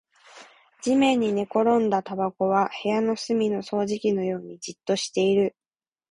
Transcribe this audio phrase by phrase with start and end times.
[0.81, 5.55] 地面に寝転んだタバコは部屋の隅の掃除機のようにじっとしている